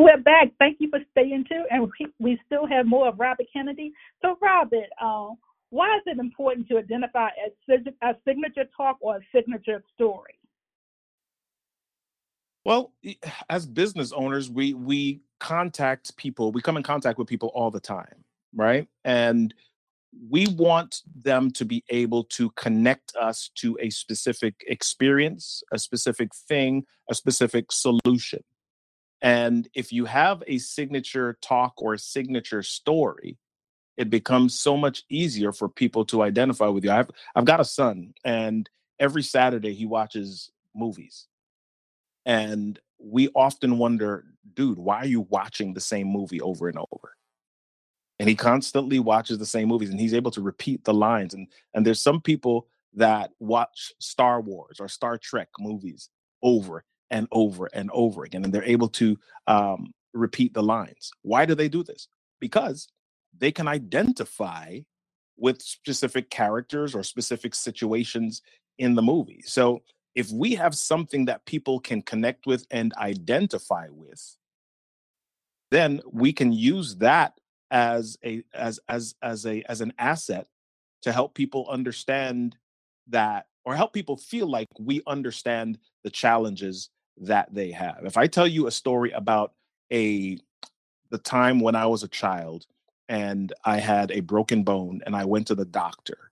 We're 0.00 0.16
back. 0.16 0.48
Thank 0.58 0.78
you 0.80 0.88
for 0.88 1.00
staying 1.10 1.44
too. 1.46 1.64
And 1.70 1.90
we, 2.18 2.40
still 2.46 2.66
have 2.66 2.86
more 2.86 3.08
of 3.08 3.20
Robert 3.20 3.44
Kennedy. 3.52 3.92
So, 4.22 4.38
Robert, 4.40 4.88
uh, 4.98 5.34
why 5.68 5.94
is 5.96 6.02
it 6.06 6.18
important 6.18 6.68
to 6.68 6.78
identify 6.78 7.28
a, 7.68 7.74
a 8.08 8.14
signature 8.26 8.64
talk 8.74 8.96
or 9.02 9.16
a 9.16 9.20
signature 9.30 9.84
story? 9.94 10.38
Well, 12.64 12.94
as 13.50 13.66
business 13.66 14.10
owners, 14.12 14.48
we 14.48 14.72
we 14.72 15.20
contact 15.38 16.16
people, 16.16 16.50
we 16.50 16.62
come 16.62 16.78
in 16.78 16.82
contact 16.82 17.18
with 17.18 17.28
people 17.28 17.50
all 17.52 17.70
the 17.70 17.80
time, 17.80 18.24
right? 18.54 18.88
And 19.04 19.52
we 20.30 20.46
want 20.56 21.02
them 21.14 21.50
to 21.50 21.66
be 21.66 21.84
able 21.90 22.24
to 22.24 22.50
connect 22.52 23.14
us 23.16 23.50
to 23.56 23.76
a 23.82 23.90
specific 23.90 24.54
experience, 24.66 25.62
a 25.72 25.78
specific 25.78 26.30
thing, 26.48 26.84
a 27.10 27.14
specific 27.14 27.70
solution. 27.70 28.40
And 29.22 29.68
if 29.74 29.92
you 29.92 30.06
have 30.06 30.42
a 30.46 30.58
signature 30.58 31.38
talk 31.42 31.74
or 31.76 31.94
a 31.94 31.98
signature 31.98 32.62
story, 32.62 33.38
it 33.96 34.08
becomes 34.08 34.58
so 34.58 34.76
much 34.76 35.04
easier 35.10 35.52
for 35.52 35.68
people 35.68 36.06
to 36.06 36.22
identify 36.22 36.68
with 36.68 36.84
you. 36.84 36.90
I've 36.90 37.10
I've 37.34 37.44
got 37.44 37.60
a 37.60 37.64
son, 37.64 38.14
and 38.24 38.68
every 38.98 39.22
Saturday 39.22 39.74
he 39.74 39.84
watches 39.84 40.50
movies. 40.74 41.26
And 42.24 42.78
we 42.98 43.28
often 43.34 43.78
wonder, 43.78 44.24
dude, 44.54 44.78
why 44.78 44.98
are 44.98 45.06
you 45.06 45.22
watching 45.22 45.74
the 45.74 45.80
same 45.80 46.06
movie 46.06 46.40
over 46.40 46.68
and 46.68 46.78
over? 46.78 47.16
And 48.18 48.28
he 48.28 48.34
constantly 48.34 48.98
watches 48.98 49.38
the 49.38 49.46
same 49.46 49.68
movies 49.68 49.90
and 49.90 49.98
he's 49.98 50.14
able 50.14 50.30
to 50.32 50.42
repeat 50.42 50.84
the 50.84 50.94
lines. 50.94 51.34
And 51.34 51.48
and 51.74 51.86
there's 51.86 52.00
some 52.00 52.20
people 52.20 52.68
that 52.94 53.32
watch 53.38 53.92
Star 53.98 54.40
Wars 54.40 54.78
or 54.80 54.88
Star 54.88 55.18
Trek 55.18 55.48
movies 55.58 56.08
over 56.42 56.84
and 57.10 57.26
over 57.32 57.68
and 57.72 57.90
over 57.92 58.24
again, 58.24 58.44
and 58.44 58.52
they're 58.52 58.64
able 58.64 58.88
to 58.88 59.18
um, 59.46 59.92
repeat 60.12 60.54
the 60.54 60.62
lines. 60.62 61.10
Why 61.22 61.46
do 61.46 61.54
they 61.54 61.68
do 61.68 61.82
this? 61.82 62.08
Because 62.40 62.88
they 63.36 63.52
can 63.52 63.68
identify 63.68 64.80
with 65.36 65.62
specific 65.62 66.30
characters 66.30 66.94
or 66.94 67.02
specific 67.02 67.54
situations 67.54 68.42
in 68.78 68.94
the 68.94 69.02
movie. 69.02 69.42
So 69.44 69.82
if 70.14 70.30
we 70.30 70.54
have 70.54 70.74
something 70.74 71.24
that 71.26 71.44
people 71.46 71.80
can 71.80 72.02
connect 72.02 72.46
with 72.46 72.66
and 72.70 72.92
identify 72.94 73.86
with, 73.90 74.36
then 75.70 76.00
we 76.10 76.32
can 76.32 76.52
use 76.52 76.96
that 76.96 77.34
as 77.70 78.18
a 78.24 78.42
as 78.52 78.80
as 78.88 79.14
as 79.22 79.46
a 79.46 79.62
as 79.70 79.80
an 79.80 79.92
asset 79.98 80.48
to 81.02 81.12
help 81.12 81.34
people 81.34 81.66
understand 81.70 82.56
that 83.08 83.46
or 83.64 83.76
help 83.76 83.92
people 83.92 84.16
feel 84.16 84.48
like 84.48 84.66
we 84.78 85.00
understand 85.06 85.78
the 86.02 86.10
challenges 86.10 86.90
that 87.18 87.52
they 87.52 87.70
have. 87.70 88.00
If 88.04 88.16
I 88.16 88.26
tell 88.26 88.46
you 88.46 88.66
a 88.66 88.70
story 88.70 89.10
about 89.12 89.52
a 89.92 90.38
the 91.10 91.18
time 91.18 91.60
when 91.60 91.74
I 91.74 91.86
was 91.86 92.02
a 92.02 92.08
child 92.08 92.66
and 93.08 93.52
I 93.64 93.78
had 93.78 94.12
a 94.12 94.20
broken 94.20 94.62
bone 94.62 95.00
and 95.04 95.16
I 95.16 95.24
went 95.24 95.48
to 95.48 95.54
the 95.54 95.64
doctor 95.64 96.30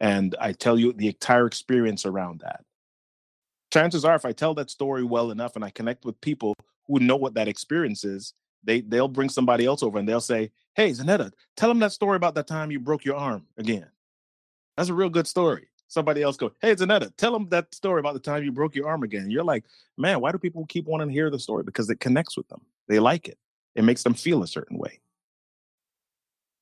and 0.00 0.34
I 0.38 0.52
tell 0.52 0.78
you 0.78 0.92
the 0.92 1.08
entire 1.08 1.46
experience 1.46 2.04
around 2.04 2.40
that. 2.40 2.64
Chances 3.72 4.04
are 4.04 4.14
if 4.14 4.26
I 4.26 4.32
tell 4.32 4.52
that 4.54 4.70
story 4.70 5.02
well 5.02 5.30
enough 5.30 5.56
and 5.56 5.64
I 5.64 5.70
connect 5.70 6.04
with 6.04 6.20
people 6.20 6.54
who 6.86 6.98
know 6.98 7.16
what 7.16 7.34
that 7.34 7.48
experience 7.48 8.04
is, 8.04 8.34
they 8.62 8.82
they'll 8.82 9.08
bring 9.08 9.30
somebody 9.30 9.64
else 9.64 9.82
over 9.82 9.98
and 9.98 10.08
they'll 10.08 10.20
say, 10.20 10.50
"Hey, 10.74 10.90
Zanetta, 10.90 11.32
tell 11.56 11.68
them 11.68 11.78
that 11.80 11.92
story 11.92 12.16
about 12.16 12.34
that 12.34 12.46
time 12.46 12.70
you 12.70 12.78
broke 12.78 13.04
your 13.04 13.16
arm 13.16 13.46
again." 13.56 13.88
That's 14.76 14.90
a 14.90 14.94
real 14.94 15.08
good 15.08 15.26
story 15.26 15.68
somebody 15.92 16.22
else 16.22 16.36
go, 16.36 16.52
Hey, 16.60 16.74
Zanetta, 16.74 17.14
tell 17.16 17.32
them 17.32 17.48
that 17.50 17.74
story 17.74 18.00
about 18.00 18.14
the 18.14 18.20
time 18.20 18.42
you 18.42 18.50
broke 18.50 18.74
your 18.74 18.88
arm 18.88 19.02
again. 19.02 19.30
You're 19.30 19.44
like, 19.44 19.64
man, 19.98 20.20
why 20.20 20.32
do 20.32 20.38
people 20.38 20.64
keep 20.66 20.86
wanting 20.86 21.08
to 21.08 21.12
hear 21.12 21.30
the 21.30 21.38
story? 21.38 21.62
Because 21.62 21.90
it 21.90 22.00
connects 22.00 22.36
with 22.36 22.48
them. 22.48 22.62
They 22.88 22.98
like 22.98 23.28
it. 23.28 23.38
It 23.74 23.84
makes 23.84 24.02
them 24.02 24.14
feel 24.14 24.42
a 24.42 24.46
certain 24.46 24.78
way. 24.78 25.00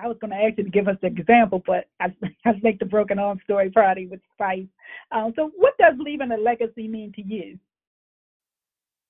I 0.01 0.09
was 0.09 0.17
going 0.21 0.31
to 0.31 0.37
ask 0.37 0.57
you 0.59 0.65
to 0.65 0.71
give 0.71 0.89
us 0.89 0.97
an 1.03 1.17
example, 1.17 1.63
but 1.65 1.87
I, 2.01 2.07
I 2.45 2.59
think 2.61 2.79
the 2.79 2.87
broken 2.87 3.19
arm 3.19 3.39
story 3.45 3.71
probably 3.71 4.07
would 4.07 4.21
suffice. 4.33 4.67
Um, 5.13 5.33
so, 5.37 5.51
what 5.57 5.77
does 5.79 5.95
leaving 5.99 6.33
a 6.33 6.37
legacy 6.37 6.89
mean 6.89 7.13
to 7.13 7.23
you? 7.23 7.59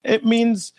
It 0.03 0.25
means 0.25 0.73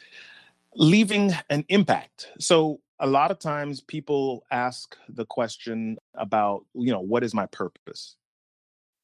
leaving 0.76 1.34
an 1.50 1.66
impact. 1.70 2.28
So, 2.40 2.82
a 3.00 3.08
lot 3.08 3.32
of 3.32 3.40
times 3.40 3.82
people 3.82 4.44
ask 4.52 4.96
the 5.10 5.26
question 5.26 5.98
about, 6.14 6.66
you 6.74 6.92
know, 6.92 7.00
what 7.00 7.24
is 7.24 7.34
my 7.34 7.46
purpose? 7.48 8.18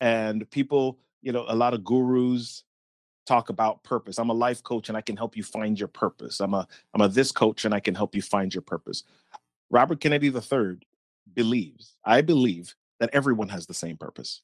And 0.01 0.49
people 0.51 0.99
you 1.21 1.31
know 1.31 1.45
a 1.47 1.55
lot 1.55 1.73
of 1.73 1.83
gurus 1.83 2.63
talk 3.25 3.49
about 3.49 3.83
purpose. 3.83 4.17
I'm 4.17 4.29
a 4.29 4.33
life 4.33 4.63
coach 4.63 4.87
and 4.87 4.97
i 4.97 5.01
can 5.01 5.17
help 5.17 5.35
you 5.35 5.43
find 5.43 5.77
your 5.77 5.89
purpose. 5.89 6.39
I'm 6.39 6.53
a 6.53 6.67
i'm 6.93 7.01
a 7.01 7.07
this 7.07 7.31
coach 7.31 7.65
and 7.65 7.73
i 7.73 7.79
can 7.79 7.95
help 7.95 8.15
you 8.15 8.21
find 8.21 8.53
your 8.53 8.61
purpose. 8.61 9.03
Robert 9.69 9.99
kennedy 9.99 10.27
iii 10.27 10.77
believes 11.33 11.97
i 12.05 12.21
believe 12.21 12.73
that 12.99 13.09
everyone 13.13 13.49
has 13.49 13.67
the 13.67 13.73
same 13.73 13.97
purpose. 13.97 14.41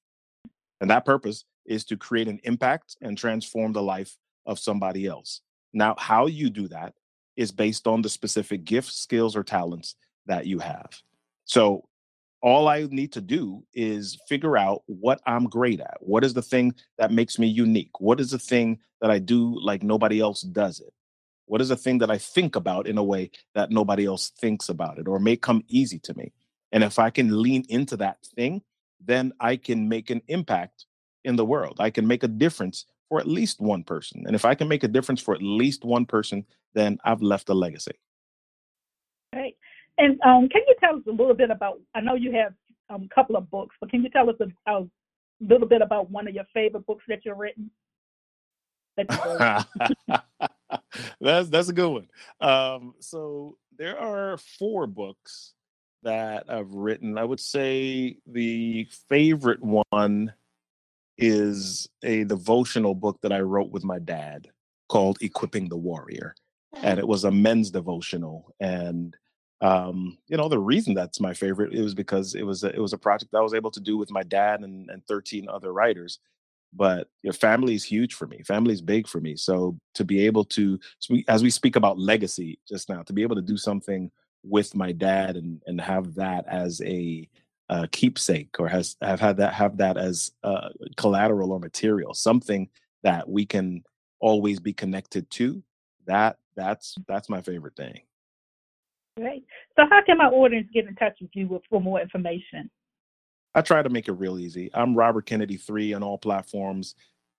And 0.82 0.90
that 0.90 1.06
purpose 1.06 1.46
is 1.66 1.86
to 1.86 1.98
create 1.98 2.28
an 2.28 2.40
impact 2.44 2.98
and 3.02 3.18
transform 3.18 3.72
the 3.72 3.82
life 3.82 4.18
of 4.46 4.60
somebody 4.60 5.08
else. 5.08 5.42
Now 5.72 5.96
how 5.98 6.28
you 6.28 6.50
do 6.50 6.68
that 6.68 6.94
is 7.36 7.52
based 7.52 7.88
on 7.88 8.02
the 8.02 8.10
specific 8.10 8.64
gifts 8.64 8.98
skills 8.98 9.36
or 9.36 9.44
talents 9.44 9.96
that 10.26 10.46
you 10.46 10.60
have. 10.60 10.90
So 11.46 11.88
all 12.44 12.68
I 12.68 12.86
need 12.92 13.14
to 13.14 13.22
do 13.22 13.64
is 13.74 14.20
figure 14.28 14.58
out 14.58 14.84
what 14.86 15.22
I'm 15.26 15.46
great 15.46 15.80
at. 15.80 15.98
What 16.02 16.26
is 16.26 16.34
the 16.34 16.42
thing 16.42 16.76
that 16.98 17.10
makes 17.10 17.40
me 17.40 17.48
unique? 17.48 18.02
What 18.02 18.20
is 18.20 18.32
the 18.32 18.38
thing 18.38 18.80
that 19.00 19.10
I 19.10 19.20
do 19.20 19.58
like 19.64 19.82
nobody 19.82 20.20
else 20.20 20.42
does 20.42 20.82
it? 20.82 20.94
What 21.46 21.62
is 21.62 21.70
the 21.70 21.78
thing 21.78 22.00
that 22.00 22.12
I 22.12 22.18
think 22.18 22.58
about 22.58 22.86
in 22.86 22.98
a 22.98 23.04
way 23.04 23.32
that 23.56 23.72
nobody 23.72 24.06
else 24.06 24.30
thinks 24.42 24.68
about 24.68 25.00
it 25.00 25.08
or 25.08 25.20
may 25.20 25.38
come 25.38 25.64
easy 25.70 26.00
to 26.00 26.14
me? 26.16 26.34
And 26.74 26.84
if 26.84 27.00
I 27.00 27.10
can 27.10 27.42
lean 27.42 27.64
into 27.70 27.96
that 27.98 28.18
thing, 28.36 28.62
then 29.00 29.32
I 29.40 29.56
can 29.56 29.88
make 29.88 30.10
an 30.10 30.22
impact 30.28 30.86
in 31.24 31.38
the 31.38 31.46
world. 31.46 31.78
I 31.80 31.92
can 31.92 32.06
make 32.06 32.24
a 32.24 32.28
difference 32.28 32.86
for 33.08 33.22
at 33.22 33.28
least 33.28 33.62
one 33.62 33.84
person. 33.84 34.24
And 34.26 34.36
if 34.36 34.44
I 34.44 34.54
can 34.54 34.68
make 34.68 34.84
a 34.84 34.90
difference 34.90 35.22
for 35.22 35.34
at 35.34 35.42
least 35.42 35.86
one 35.86 36.06
person, 36.06 36.46
then 36.74 36.98
I've 37.06 37.22
left 37.22 37.48
a 37.48 37.54
legacy. 37.54 37.94
Great. 39.98 40.10
And 40.10 40.22
um, 40.22 40.50
can 40.50 40.62
you 40.68 40.76
tell 40.80 40.96
us 40.96 41.04
a 41.08 41.12
little 41.12 41.34
bit 41.34 41.50
about? 41.50 41.80
I 41.96 42.02
know 42.02 42.16
you 42.16 42.32
have 42.34 42.54
um, 42.90 43.08
a 43.10 43.16
couple 43.16 43.36
of 43.36 43.50
books, 43.50 43.76
but 43.80 43.90
can 43.90 44.04
you 44.04 44.10
tell 44.10 44.30
us 44.30 44.36
a, 44.40 44.72
a 44.72 44.88
little 45.42 45.68
bit 45.68 45.82
about 45.82 46.10
one 46.10 46.28
of 46.28 46.34
your 46.34 46.46
favorite 46.54 46.86
books 46.86 47.04
that 47.08 47.20
you've 47.26 47.38
written? 47.38 47.70
that's 51.20 51.50
that's 51.50 51.70
a 51.70 51.74
good 51.74 51.90
one. 51.90 52.08
Um, 52.42 52.94
so 53.00 53.58
there 53.78 54.00
are 54.00 54.38
four 54.38 54.86
books 54.86 55.54
that 56.04 56.46
I've 56.50 56.74
written. 56.74 57.18
I 57.18 57.24
would 57.24 57.40
say 57.40 58.18
the 58.28 58.88
favorite 59.10 59.64
one 59.64 60.34
is 61.18 61.88
a 62.04 62.24
devotional 62.26 62.94
book 62.94 63.20
that 63.22 63.32
I 63.32 63.40
wrote 63.40 63.72
with 63.72 63.84
my 63.84 64.00
dad 64.00 64.50
called 64.90 65.18
Equipping 65.22 65.70
the 65.70 65.78
Warrior. 65.78 66.36
And 66.82 67.00
it 67.00 67.08
was 67.08 67.24
a 67.24 67.32
men's 67.32 67.72
devotional. 67.72 68.54
And 68.60 69.16
um, 69.64 70.18
you 70.28 70.36
know, 70.36 70.50
the 70.50 70.60
reason 70.60 70.94
that's 70.94 71.22
my 71.22 71.34
favorite 71.34 71.74
is 71.74 71.96
because 71.96 72.36
it 72.36 72.44
was 72.46 72.66
a, 72.66 72.76
it 72.76 72.80
was 72.80 72.92
a 72.92 72.98
project 72.98 73.32
that 73.32 73.38
I 73.38 73.44
was 73.44 73.54
able 73.54 73.72
to 73.72 73.80
do 73.80 73.98
with 73.98 74.12
my 74.12 74.22
dad 74.22 74.60
and, 74.60 74.90
and 74.90 75.08
13 75.08 75.48
other 75.48 75.72
writers. 75.72 76.20
But 76.74 77.08
your 77.22 77.32
family 77.34 77.74
is 77.74 77.84
huge 77.86 78.14
for 78.14 78.28
me. 78.28 78.42
Family 78.44 78.74
is 78.74 78.82
big 78.82 79.08
for 79.08 79.22
me. 79.22 79.38
So 79.38 79.78
to 79.94 80.04
be 80.04 80.26
able 80.26 80.44
to, 80.46 80.78
as 81.30 81.42
we 81.42 81.50
speak 81.50 81.78
about 81.78 81.98
legacy 81.98 82.60
just 82.68 82.90
now, 82.90 83.04
to 83.04 83.14
be 83.14 83.22
able 83.22 83.38
to 83.38 83.42
do 83.42 83.56
something 83.56 84.12
with 84.44 84.76
my 84.76 84.92
dad 84.92 85.38
and 85.38 85.62
and 85.66 85.80
have 85.80 86.16
that 86.16 86.46
as 86.48 86.82
a 86.82 87.30
uh, 87.70 87.88
keepsake 87.92 88.60
or 88.60 88.68
has 88.68 88.98
have 89.02 89.22
had 89.22 89.38
that 89.38 89.54
have 89.54 89.78
that 89.78 89.98
as 89.98 90.32
uh, 90.44 90.70
collateral 90.98 91.54
or 91.54 91.60
material, 91.60 92.14
something 92.14 92.68
that 93.04 93.30
we 93.30 93.46
can 93.46 93.84
always 94.20 94.60
be 94.60 94.74
connected 94.74 95.30
to. 95.30 95.64
That 96.06 96.38
that's 96.58 96.96
that's 97.08 97.30
my 97.30 97.42
favorite 97.42 97.78
thing. 97.78 98.02
Great. 99.18 99.46
So, 99.76 99.84
how 99.90 100.02
can 100.04 100.18
my 100.18 100.26
audience 100.26 100.68
get 100.74 100.88
in 100.88 100.96
touch 100.96 101.18
with 101.22 101.32
you 101.34 101.62
for 101.70 101.82
more 101.82 102.02
information? 102.02 102.70
I 103.56 103.62
try 103.62 103.84
to 103.84 103.90
make 103.90 104.08
it 104.08 104.14
real 104.14 104.40
easy. 104.40 104.72
I'm 104.74 104.96
Robert 104.96 105.26
Kennedy 105.26 105.58
three 105.58 105.94
on 105.94 106.02
all 106.02 106.18
platforms. 106.18 106.96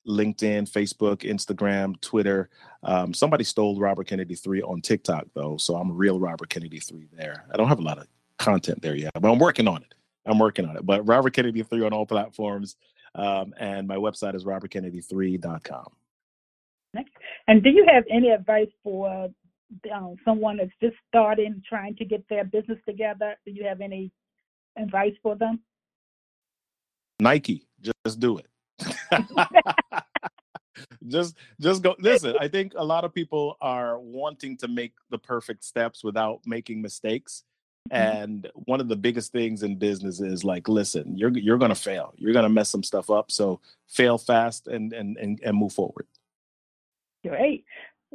LinkedIn, 0.07 0.71
Facebook, 0.71 1.23
Instagram, 1.23 2.01
Twitter. 2.01 2.51
Um, 2.83 3.15
somebody 3.15 3.45
stole 3.45 3.79
Robert 3.79 4.07
Kennedy 4.07 4.35
3 4.35 4.63
on 4.63 4.81
TikTok, 4.81 5.27
though. 5.35 5.57
So 5.57 5.77
I'm 5.77 5.91
a 5.91 5.95
real 5.95 6.21
Robert 6.21 6.51
Kennedy 6.51 6.79
3 6.79 7.09
there. 7.13 7.47
I 7.53 7.57
don't 7.57 7.69
have 7.69 7.79
a 7.79 7.83
lot 7.83 7.99
of 7.99 8.07
content 8.39 8.83
there 8.83 8.95
yet, 8.95 9.13
but 9.15 9.31
I'm 9.31 9.39
working 9.39 9.67
on 9.67 9.83
it. 9.83 9.95
I'm 10.27 10.39
working 10.39 10.67
on 10.67 10.77
it. 10.77 10.85
But 10.85 11.07
Robert 11.07 11.33
Kennedy 11.33 11.63
3 11.63 11.87
on 11.87 11.93
all 11.93 12.07
platforms. 12.07 12.77
Um, 13.15 13.55
and 13.59 13.87
my 13.87 13.97
website 13.97 14.35
is 14.35 14.45
robertkennedy3.com. 14.45 15.93
And 17.47 17.63
do 17.63 17.71
you 17.71 17.87
have 17.93 18.05
any 18.11 18.31
advice 18.31 18.69
for 18.83 19.29
um, 19.95 20.17
someone 20.25 20.59
that's 20.59 20.71
just 20.83 20.97
starting, 21.09 21.63
trying 21.69 21.97
to 21.97 22.05
get 22.05 22.25
their 22.29 22.45
business 22.45 22.79
together? 22.87 23.37
Do 23.45 23.53
you 23.53 23.65
have 23.65 23.81
any 23.81 24.13
advice 24.77 25.15
for 25.23 25.37
them? 25.37 25.61
Nike, 27.21 27.67
just 27.81 28.21
do 28.21 28.39
it. 28.39 28.47
just 31.09 31.37
just 31.61 31.83
go 31.83 31.95
listen 31.99 32.35
i 32.41 32.49
think 32.49 32.73
a 32.77 32.85
lot 32.85 33.05
of 33.05 33.15
people 33.15 33.57
are 33.61 33.99
wanting 33.99 34.57
to 34.57 34.69
make 34.69 34.93
the 35.11 35.19
perfect 35.19 35.65
steps 35.65 36.03
without 36.03 36.41
making 36.47 36.83
mistakes 36.83 37.45
mm-hmm. 37.91 38.23
and 38.23 38.51
one 38.55 38.81
of 38.81 38.89
the 38.89 38.97
biggest 38.97 39.33
things 39.33 39.63
in 39.63 39.77
business 39.77 40.21
is 40.21 40.45
like 40.45 40.69
listen 40.69 41.17
you're 41.17 41.37
you're 41.37 41.59
going 41.59 41.71
to 41.71 41.75
fail 41.75 42.13
you're 42.17 42.33
going 42.33 42.45
to 42.45 42.49
mess 42.49 42.71
some 42.71 42.83
stuff 42.83 43.11
up 43.11 43.31
so 43.31 43.61
fail 43.89 44.19
fast 44.19 44.67
and 44.67 44.93
and 44.93 45.17
and, 45.19 45.41
and 45.45 45.57
move 45.57 45.73
forward 45.73 46.07
great 47.27 47.65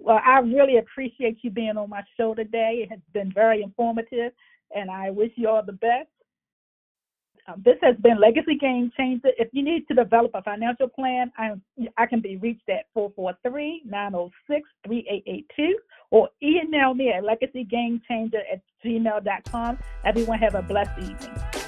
well 0.04 0.20
i 0.26 0.40
really 0.40 0.78
appreciate 0.78 1.38
you 1.42 1.50
being 1.50 1.78
on 1.78 1.90
my 1.90 2.02
show 2.18 2.34
today 2.34 2.82
it 2.84 2.90
has 2.90 3.00
been 3.14 3.32
very 3.34 3.62
informative 3.62 4.32
and 4.76 4.90
i 4.90 5.10
wish 5.10 5.32
you 5.36 5.48
all 5.48 5.64
the 5.66 5.74
best 5.74 6.08
um, 7.50 7.62
this 7.66 7.78
has 7.82 7.96
been 7.98 8.20
Legacy 8.20 8.56
Game 8.60 8.92
Changer. 8.96 9.30
If 9.38 9.50
you 9.54 9.64
need 9.64 9.88
to 9.88 9.94
develop 9.94 10.32
a 10.34 10.42
financial 10.42 10.88
plan, 10.88 11.32
I, 11.38 11.52
I 11.98 12.06
can 12.06 12.22
be 12.22 12.38
reached 12.38 12.70
at 12.70 12.86
443-906-3882 12.96 15.72
or 16.12 16.30
email 16.44 16.94
me 16.94 17.12
at 17.12 17.24
legacygamechanger 17.24 18.42
at 18.52 18.62
gmail.com. 18.86 19.80
Everyone 20.06 20.40
have 20.40 20.56
a 20.56 20.62
blessed 20.62 20.98
evening. 21.00 21.59